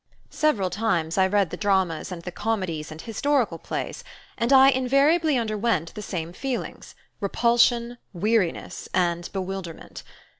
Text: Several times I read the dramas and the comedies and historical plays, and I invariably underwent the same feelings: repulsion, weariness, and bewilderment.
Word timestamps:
Several 0.31 0.71
times 0.71 1.15
I 1.19 1.27
read 1.27 1.51
the 1.51 1.57
dramas 1.57 2.11
and 2.11 2.23
the 2.23 2.31
comedies 2.31 2.91
and 2.91 2.99
historical 2.99 3.59
plays, 3.59 4.03
and 4.35 4.51
I 4.51 4.69
invariably 4.69 5.37
underwent 5.37 5.93
the 5.93 6.01
same 6.01 6.33
feelings: 6.33 6.95
repulsion, 7.19 7.99
weariness, 8.11 8.89
and 8.95 9.29
bewilderment. 9.31 10.01